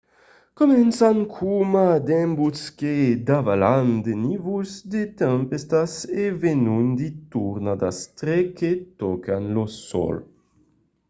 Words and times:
començan 0.59 1.17
coma 1.35 1.83
d'embuts 2.07 2.63
que 2.79 2.93
davalan 3.29 3.87
de 4.07 4.13
nívols 4.25 4.71
de 4.93 5.03
tempèstas 5.21 5.91
e 6.23 6.25
venon 6.41 6.83
de 6.99 7.07
tornadas 7.33 7.97
tre 8.19 8.37
que 8.57 8.71
tòcan 9.01 9.41
lo 9.55 9.65
sòl 9.89 10.15